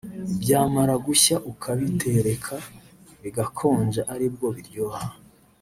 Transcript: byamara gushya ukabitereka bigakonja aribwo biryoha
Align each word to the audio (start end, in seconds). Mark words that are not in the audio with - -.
byamara 0.41 0.93
gushya 1.05 1.35
ukabitereka 1.51 2.55
bigakonja 3.21 4.01
aribwo 4.13 4.47
biryoha 4.55 5.03